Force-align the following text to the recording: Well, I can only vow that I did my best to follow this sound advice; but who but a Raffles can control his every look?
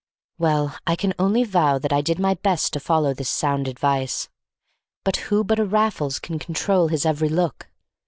Well, 0.39 0.75
I 0.87 0.95
can 0.95 1.13
only 1.19 1.43
vow 1.43 1.77
that 1.77 1.93
I 1.93 2.01
did 2.01 2.17
my 2.17 2.33
best 2.33 2.73
to 2.73 2.79
follow 2.79 3.13
this 3.13 3.29
sound 3.29 3.67
advice; 3.67 4.29
but 5.03 5.17
who 5.29 5.43
but 5.43 5.59
a 5.59 5.63
Raffles 5.65 6.17
can 6.17 6.39
control 6.39 6.87
his 6.87 7.05
every 7.05 7.29
look? 7.29 7.69